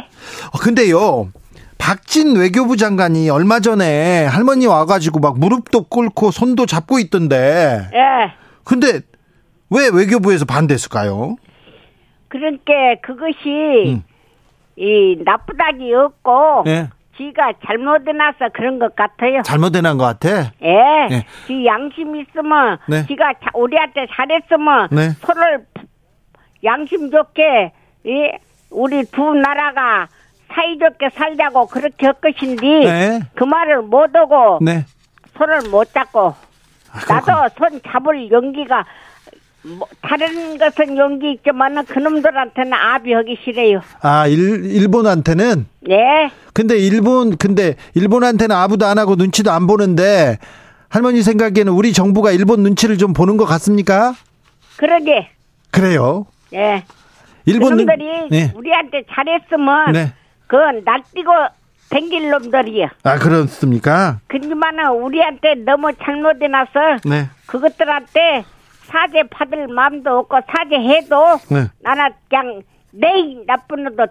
어, 0.52 0.58
근데요. 0.60 1.30
박진 1.78 2.36
외교부 2.36 2.76
장관이 2.76 3.30
얼마 3.30 3.62
전에 3.62 4.26
할머니 4.26 4.68
와가지고 4.68 5.20
막 5.22 5.40
무릎도 5.40 5.84
꿇고 5.84 6.32
손도 6.32 6.66
잡고 6.66 7.00
있던데. 7.00 7.88
예. 7.94 8.34
근데 8.66 9.02
왜 9.74 9.90
외교부에서 9.92 10.46
반대했을까요? 10.46 11.36
그러니까 12.28 12.72
그것이 13.02 13.48
음. 13.88 14.04
이 14.76 15.18
나쁘다기 15.24 15.92
없고 15.94 16.64
예. 16.68 16.90
지가 17.18 17.54
잘못해놔서 17.66 18.50
그런 18.54 18.80
것 18.80 18.96
같아요. 18.96 19.42
잘못해난 19.44 19.98
것 19.98 20.06
같아. 20.06 20.52
예. 20.64 21.08
예. 21.12 21.26
지 21.48 21.66
양심 21.66 22.16
있으면 22.16 22.78
네. 22.88 23.06
지가 23.08 23.34
자- 23.34 23.52
우리한테 23.54 24.08
잘했으면 24.12 24.90
네. 24.92 25.10
서로를 25.22 25.66
양심 26.64 27.12
좋게 27.12 27.72
이 28.06 28.32
우리 28.72 29.04
두 29.06 29.34
나라가 29.36 30.08
사이좋게 30.54 31.10
살자고 31.14 31.68
그렇게 31.68 32.06
할 32.08 32.14
것인데 32.14 32.68
네. 32.80 33.20
그 33.36 33.44
말을 33.44 33.84
못 33.84 34.16
하고 34.16 34.60
네. 34.62 34.86
손을 35.38 35.70
못 35.70 35.92
잡고 35.94 36.34
그렇군요. 36.92 37.38
나도 37.38 37.56
손 37.58 37.82
잡을 37.88 38.32
용기가 38.32 38.86
뭐 39.66 39.88
다른 40.02 40.58
것은 40.58 40.98
용기 40.98 41.32
있지만은 41.34 41.86
그놈들한테는 41.86 42.74
아비하기 42.74 43.38
싫어요. 43.44 43.82
아, 44.02 44.28
일, 44.28 44.66
일본한테는 44.66 45.66
네. 45.82 45.96
근데 46.54 46.78
일본 46.78 47.38
근데 47.38 47.76
일본한테는 47.96 48.54
아무도 48.56 48.86
안 48.86 48.98
하고 48.98 49.16
눈치도 49.16 49.52
안 49.52 49.66
보는데 49.68 50.38
할머니 50.90 51.22
생각에는 51.24 51.72
우리 51.72 51.94
정부가 51.94 52.32
일본 52.32 52.62
눈치를 52.64 52.98
좀 52.98 53.14
보는 53.14 53.38
것 53.38 53.46
같습니까? 53.46 54.14
그러게. 54.78 55.30
그래요. 55.72 56.26
예. 56.54 56.84
일본 57.46 57.78
눈- 57.78 57.86
그놈들이 57.86 58.28
네. 58.30 58.52
우리한테 58.56 59.04
잘했으면 59.12 59.92
네. 59.94 60.14
그건 60.48 60.84
날뛰고 60.84 61.32
댕길 61.90 62.30
놈들이야. 62.30 62.90
아 63.04 63.18
그렇습니까? 63.18 64.20
그지만은 64.28 64.90
우리한테 64.92 65.56
너무 65.66 65.92
잘못해놔서 66.04 66.70
네. 67.06 67.30
그것들한테 67.48 68.44
사죄 68.94 69.24
받을 69.30 69.68
마음도 69.68 70.20
없고 70.20 70.38
사죄해도 70.48 71.40
네. 71.50 71.68
나는 71.82 72.12
그냥 72.30 72.62
내일 72.92 73.44
나쁜 73.48 73.84
놈도 73.86 74.06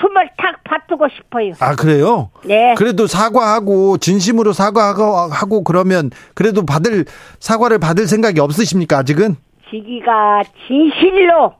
춤을 0.00 0.30
탁 0.36 0.64
받두고 0.64 1.06
싶어요. 1.08 1.52
아 1.60 1.76
그래요? 1.76 2.30
네. 2.44 2.74
그래도 2.76 3.06
사과하고 3.06 3.98
진심으로 3.98 4.52
사과하고 4.52 5.02
하고 5.32 5.62
그러면 5.62 6.10
그래도 6.34 6.66
받을 6.66 7.04
사과를 7.38 7.78
받을 7.78 8.08
생각이 8.08 8.40
없으십니까 8.40 8.98
아직은? 8.98 9.36
지기가 9.70 10.42
진실로 10.66 11.54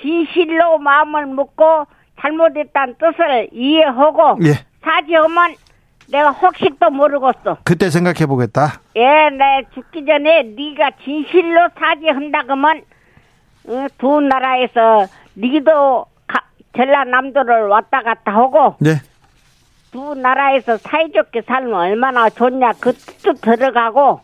진실로 0.00 0.78
마음을 0.78 1.26
먹고 1.26 1.86
잘못했다는 2.20 2.96
뜻을 2.98 3.50
이해하고 3.52 4.38
예. 4.44 4.66
사죄하면 4.82 5.54
내가 6.10 6.30
혹시도 6.30 6.90
모르겠어. 6.90 7.58
그때 7.64 7.90
생각해 7.90 8.26
보겠다. 8.26 8.80
예, 8.96 9.30
내 9.30 9.62
죽기 9.74 10.04
전에 10.04 10.42
네가 10.42 10.90
진실로 11.04 11.68
사죄한다 11.78 12.42
그러면 12.42 12.82
어, 13.68 13.86
두 13.98 14.20
나라에서 14.20 15.06
니도 15.36 16.06
가- 16.26 16.44
전라남도를 16.76 17.68
왔다 17.68 18.02
갔다 18.02 18.32
하고 18.34 18.74
네. 18.80 18.94
두 19.92 20.14
나라에서 20.14 20.76
사이좋게 20.78 21.42
살면 21.42 21.74
얼마나 21.74 22.28
좋냐 22.30 22.72
그 22.80 22.92
뜻도 22.92 23.34
들어가고 23.34 24.20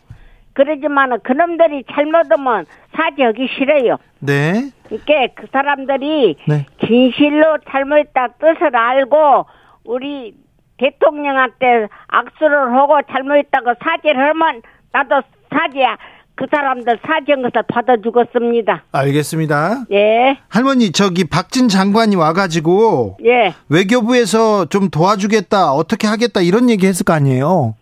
그러지만은 0.53 1.19
그놈들이 1.21 1.83
잘못하면 1.91 2.65
사죄하기 2.95 3.47
싫어요. 3.57 3.97
네. 4.19 4.71
이게 4.89 5.27
그 5.35 5.45
사람들이 5.51 6.35
네. 6.47 6.65
진실로 6.85 7.57
잘못했다 7.69 8.29
뜻을 8.39 8.75
알고 8.75 9.45
우리 9.85 10.33
대통령한테 10.77 11.87
악수를 12.07 12.73
하고 12.73 12.99
잘못했다고 13.11 13.73
사죄를 13.83 14.29
하면 14.29 14.61
나도 14.91 15.21
사죄야. 15.49 15.97
그 16.35 16.45
사람들 16.51 16.99
사죄한 17.03 17.41
것을 17.41 17.63
받아주겠습니다. 17.67 18.83
알겠습니다. 18.91 19.85
예, 19.91 20.37
할머니 20.49 20.91
저기 20.91 21.23
박진 21.27 21.67
장관이 21.67 22.15
와가지고 22.15 23.17
예. 23.25 23.55
외교부에서 23.69 24.65
좀 24.65 24.89
도와주겠다 24.89 25.71
어떻게 25.73 26.05
하겠다 26.05 26.41
이런 26.41 26.69
얘기 26.69 26.85
했을 26.85 27.03
거 27.03 27.13
아니에요. 27.13 27.73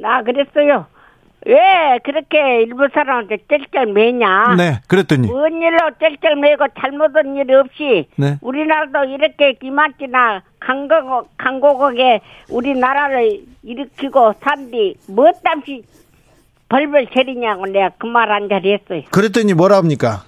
나 0.00 0.22
그랬어요. 0.22 0.86
왜 1.44 1.98
그렇게 2.04 2.62
일본 2.62 2.88
사람한테 2.94 3.38
쩔쩔 3.50 3.86
매냐? 3.86 4.54
네. 4.56 4.80
그랬더니 4.86 5.26
뭔 5.28 5.60
일로 5.60 5.78
쩔쩔 6.00 6.36
매고 6.36 6.66
잘못한 6.80 7.34
일이 7.36 7.52
없이 7.54 8.08
네. 8.16 8.38
우리나라도 8.40 9.04
이렇게 9.12 9.54
기만지나 9.54 10.42
강국 10.60 11.28
강국에 11.36 12.20
우리나라를 12.50 13.40
일으키고 13.64 14.34
산뒤 14.42 14.94
뭐 15.08 15.30
땀시 15.42 15.82
벌벌 16.68 17.08
저리냐고 17.12 17.66
내가 17.66 17.90
그 17.98 18.06
말 18.06 18.30
한 18.30 18.48
자리 18.48 18.72
했어요. 18.72 19.02
그랬더니 19.10 19.54
뭐라 19.54 19.76
합니까? 19.78 20.22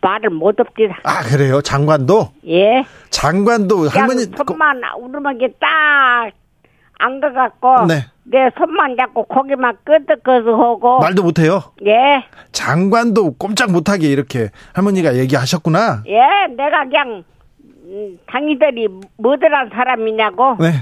말을 0.00 0.30
못 0.30 0.58
없디다. 0.60 0.96
아 1.04 1.22
그래요 1.22 1.62
장관도 1.62 2.28
예. 2.48 2.84
장관도 3.10 3.88
할머니 3.88 4.24
손만 4.36 4.82
우르먹이 5.00 5.48
딱 5.60 6.32
안 6.98 7.20
가갖고 7.20 7.86
네. 7.86 8.06
내 8.26 8.48
손만 8.56 8.96
잡고 8.96 9.24
고기만 9.24 9.76
끄덕끄덕하고 9.84 11.00
말도 11.00 11.22
못해요. 11.22 11.62
예. 11.86 12.24
장관도 12.52 13.34
꼼짝 13.34 13.70
못하게 13.70 14.08
이렇게 14.08 14.48
할머니가 14.72 15.16
얘기하셨구나. 15.16 16.04
예, 16.06 16.20
내가 16.56 16.84
그냥 16.84 17.22
음, 17.86 18.18
당이들이 18.26 18.88
뭐들한 19.18 19.70
사람이냐고. 19.70 20.56
네. 20.58 20.72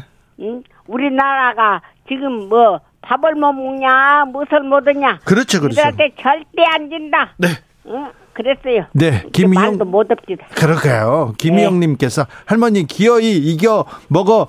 응? 0.41 0.63
우리나라가 0.87 1.83
지금 2.09 2.49
뭐 2.49 2.81
밥을 3.03 3.35
못 3.35 3.53
먹냐, 3.53 4.25
무엇을 4.33 4.61
못하냐. 4.63 5.19
그렇죠, 5.25 5.61
그렇죠. 5.61 5.81
이들한테 5.81 6.15
절대 6.21 6.63
안 6.65 6.89
준다. 6.89 7.35
네. 7.39 7.49
응? 7.87 8.11
그랬어요. 8.35 8.87
네, 8.95 9.25
김희영- 9.33 9.55
말도 9.55 9.85
못 9.85 10.11
없지다. 10.11 10.47
그러게요. 10.55 11.35
김희영님께서 11.39 12.27
할머니 12.47 12.87
기어이 12.87 13.37
이겨 13.37 13.85
먹어 14.09 14.47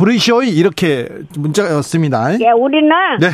부르시오이 0.00 0.48
이렇게 0.48 1.06
문자였습니다. 1.36 2.40
예, 2.40 2.50
우리는 2.52 2.88
네. 3.20 3.32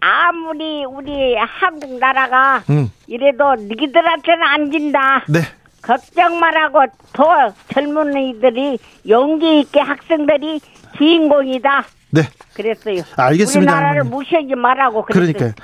아무리 0.00 0.84
우리 0.84 1.34
한국 1.36 1.98
나라가 1.98 2.62
음. 2.68 2.90
이래도 3.06 3.54
니들한테는 3.54 4.42
안 4.46 4.70
진다. 4.70 5.24
네. 5.28 5.40
걱정 5.80 6.38
말하고 6.38 6.80
더 7.14 7.24
젊은 7.72 8.12
이들이 8.22 8.78
용기 9.08 9.60
있게 9.60 9.80
학생들이 9.80 10.60
주인공이다. 10.98 11.86
네. 12.10 12.22
그랬어요. 12.52 13.02
알겠습니다, 13.16 13.72
우리나라를. 13.72 14.04
무시하지 14.04 14.54
말라고 14.56 15.06
그랬어요. 15.06 15.32
그러니까 15.32 15.62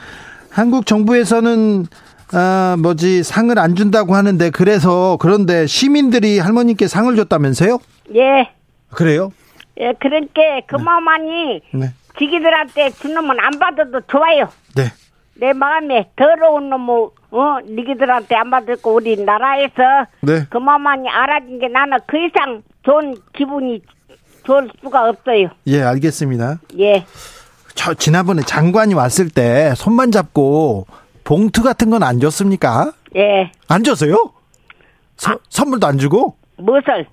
한국 0.50 0.86
정부에서는 0.86 1.84
아, 2.32 2.76
뭐지 2.78 3.22
상을 3.22 3.56
안 3.58 3.76
준다고 3.76 4.14
하는데 4.14 4.48
그래서 4.50 5.18
그런데 5.20 5.66
시민들이 5.66 6.38
할머니께 6.38 6.88
상을 6.88 7.14
줬다면서요? 7.14 7.78
예. 8.14 8.50
그래요? 8.90 9.30
예, 9.80 9.92
그러니까 10.00 10.40
그만하니 10.66 11.60
네. 11.72 11.86
지기들한테 12.18 12.90
주놈은 12.90 13.36
안 13.40 13.58
받아도 13.58 14.00
좋아요. 14.02 14.48
네. 14.76 14.84
내 15.36 15.52
마음에 15.52 16.10
더러운 16.16 16.70
놈을 16.70 17.08
어 17.32 17.58
니기들한테 17.68 18.36
안 18.36 18.50
받을 18.50 18.76
거 18.76 18.90
우리 18.92 19.16
나라에서 19.16 20.06
네. 20.20 20.46
그만만이 20.48 21.08
알아준 21.08 21.58
게 21.58 21.66
나는 21.68 21.98
그 22.06 22.16
이상 22.24 22.62
좋은 22.84 23.16
기분이 23.36 23.82
좋을 24.44 24.68
수가 24.80 25.08
없어요. 25.08 25.48
예, 25.66 25.82
알겠습니다. 25.82 26.60
예. 26.78 27.04
저 27.74 27.94
지난번에 27.94 28.42
장관이 28.42 28.94
왔을 28.94 29.28
때 29.28 29.72
손만 29.74 30.12
잡고 30.12 30.86
봉투 31.24 31.62
같은 31.64 31.90
건 31.90 32.04
안 32.04 32.20
줬습니까? 32.20 32.92
예. 33.16 33.50
안 33.66 33.82
줬어요? 33.82 34.32
서- 35.16 35.38
선물도 35.48 35.86
안 35.86 35.98
주고 35.98 36.36
무엇을 36.58 37.06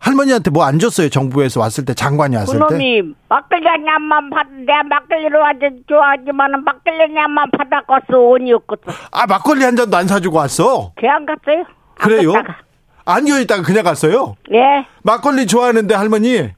할머니한테 0.00 0.50
뭐 0.50 0.64
안 0.64 0.78
줬어요? 0.78 1.08
정부에서 1.08 1.60
왔을 1.60 1.84
때 1.84 1.92
장관이 1.94 2.36
왔을 2.36 2.58
때. 2.58 2.64
그놈이 2.66 3.02
막걸리 3.28 3.66
한 3.66 3.84
잔만 3.84 4.30
받 4.30 4.46
내가 4.52 4.82
막걸리로 4.84 5.44
아주 5.44 5.58
좋아하지만은 5.88 6.64
막걸리 6.64 6.98
한 7.00 7.14
잔만 7.14 7.50
받아갔어 7.50 8.18
온이 8.18 8.52
없거든. 8.52 8.92
아 9.10 9.26
막걸리 9.26 9.64
한 9.64 9.74
잔도 9.76 9.96
안 9.96 10.06
사주고 10.06 10.36
왔어. 10.36 10.92
걔 10.96 11.08
안 11.08 11.26
갔어요? 11.26 11.64
안 11.98 12.08
그래요? 12.08 12.32
갔다가. 12.32 12.58
안 13.06 13.26
여있다가 13.28 13.62
그냥 13.62 13.82
갔어요. 13.84 14.36
예. 14.52 14.86
막걸리 15.02 15.46
좋아하는데 15.46 15.94
할머니 15.94 16.34
예. 16.36 16.52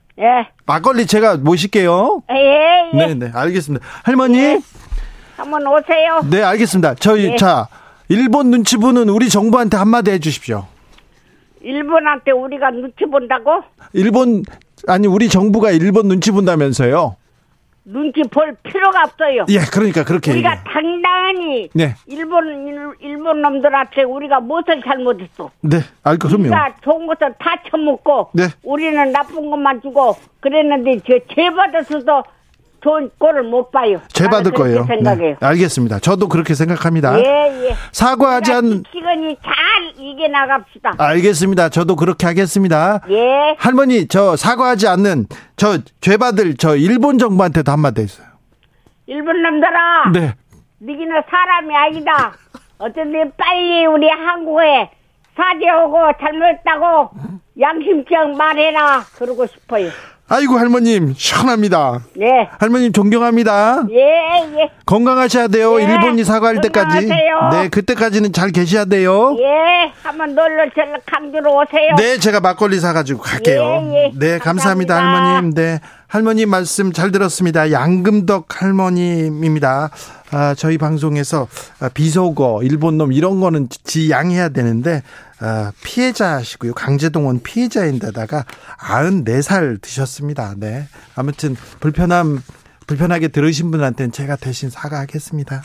막걸리 0.66 1.06
제가 1.06 1.36
모실게요. 1.38 2.22
예, 2.32 2.90
예. 3.00 3.06
네, 3.06 3.14
네, 3.14 3.30
알겠습니다. 3.32 3.84
할머니, 4.04 4.38
예. 4.38 4.60
한번 5.36 5.66
오세요. 5.66 6.20
네, 6.28 6.42
알겠습니다. 6.42 6.96
저희 6.96 7.30
네. 7.30 7.36
자 7.36 7.68
일본 8.08 8.50
눈치 8.50 8.76
보는 8.76 9.08
우리 9.08 9.28
정부한테 9.30 9.76
한마디 9.78 10.10
해주십시오. 10.10 10.66
일본한테 11.62 12.30
우리가 12.32 12.70
눈치 12.70 13.04
본다고? 13.04 13.62
일본 13.92 14.42
아니 14.88 15.06
우리 15.06 15.28
정부가 15.28 15.70
일본 15.70 16.08
눈치 16.08 16.30
본다면서요? 16.30 17.16
눈치 17.84 18.22
볼 18.30 18.54
필요가 18.62 19.02
없어요. 19.04 19.46
예, 19.48 19.58
그러니까 19.72 20.04
그렇게 20.04 20.32
우리가 20.32 20.50
얘기해요. 20.50 20.64
당당히 20.72 21.68
네. 21.74 21.94
일본 22.06 22.66
일- 22.68 22.94
일본 23.00 23.40
놈들한테 23.42 24.02
우리가 24.04 24.38
무엇을 24.40 24.82
잘못했어? 24.82 25.50
네, 25.62 25.78
알 26.04 26.18
그럼요. 26.18 26.42
우리가 26.42 26.74
좋은 26.84 27.06
것을 27.06 27.34
다 27.38 27.56
처먹고 27.70 28.30
네. 28.34 28.44
우리는 28.62 29.12
나쁜 29.12 29.50
것만 29.50 29.80
주고 29.82 30.14
그랬는데 30.40 30.98
저죄 31.00 31.50
받았어도 31.50 32.22
좋은 32.82 33.10
꼴을 33.18 33.42
못 33.44 33.70
봐요. 33.70 34.00
죄 34.12 34.26
받을 34.28 34.52
거예요. 34.52 34.84
생각해요. 34.84 35.36
네, 35.40 35.46
알겠습니다. 35.46 35.98
저도 35.98 36.28
그렇게 36.28 36.54
생각합니다. 36.54 37.18
예, 37.18 37.68
예. 37.68 37.76
사과하지 37.92 38.52
않 38.52 38.82
시간이 38.92 39.36
잘 39.42 39.54
이겨 39.98 40.28
나갑시다. 40.28 40.92
알겠습니다. 40.98 41.68
저도 41.68 41.96
그렇게 41.96 42.26
하겠습니다. 42.26 43.00
예. 43.10 43.54
할머니 43.58 44.08
저 44.08 44.36
사과하지 44.36 44.88
않는 44.88 45.26
저 45.56 45.78
죄받을 46.00 46.56
저 46.56 46.76
일본 46.76 47.18
정부한테도 47.18 47.70
한마디 47.70 48.02
했어요. 48.02 48.26
일본 49.06 49.42
놈들아. 49.42 50.10
네. 50.14 50.34
니기는 50.80 51.22
사람이 51.28 51.76
아니다. 51.76 52.32
어쩐지 52.78 53.18
빨리 53.36 53.84
우리 53.86 54.08
한국에 54.08 54.90
사죄하고 55.36 55.98
잘못했다고 56.18 57.10
양심적 57.60 58.36
말해라. 58.36 59.02
그러고 59.18 59.46
싶어요. 59.46 59.90
아이고 60.32 60.58
할머님 60.58 61.12
시원합니다. 61.16 62.04
네. 62.14 62.48
할머님 62.60 62.92
존경합니다. 62.92 63.82
예, 63.90 63.96
예. 63.96 64.70
건강하셔야 64.86 65.48
돼요. 65.48 65.76
네, 65.76 65.82
일본이 65.82 66.22
사과할 66.22 66.60
때까지. 66.60 67.08
건강하세요. 67.08 67.50
네, 67.50 67.68
그때까지는 67.68 68.32
잘 68.32 68.52
계셔야 68.52 68.84
돼요. 68.84 69.36
예. 69.40 69.92
한번 70.04 70.36
놀러 70.36 70.70
절 70.72 71.00
강주로 71.04 71.56
오세요. 71.56 71.96
네, 71.98 72.18
제가 72.18 72.38
막걸리 72.38 72.78
사가지고 72.78 73.22
갈게요. 73.22 73.60
예, 73.92 74.04
예. 74.04 74.12
네, 74.14 74.38
감사합니다, 74.38 74.94
감사합니다. 74.94 75.34
할머님. 75.34 75.54
네, 75.54 75.80
할머님 76.06 76.48
말씀 76.48 76.92
잘 76.92 77.10
들었습니다. 77.10 77.72
양금덕 77.72 78.62
할머님입니다. 78.62 79.90
아, 80.32 80.54
저희 80.56 80.78
방송에서 80.78 81.48
아, 81.80 81.88
비속어, 81.88 82.62
일본놈 82.62 83.12
이런 83.12 83.40
거는 83.40 83.68
지양해야 83.82 84.50
되는데 84.50 85.02
아, 85.02 85.29
피해자시고요. 85.82 86.74
강제동원 86.74 87.42
피해자인데다가 87.42 88.44
94살 88.78 89.80
드셨습니다. 89.80 90.54
네, 90.56 90.86
아무튼 91.14 91.56
불편함 91.80 92.42
불편하게 92.86 93.28
들으신 93.28 93.70
분한테는 93.70 94.12
제가 94.12 94.36
대신 94.36 94.68
사과하겠습니다. 94.68 95.62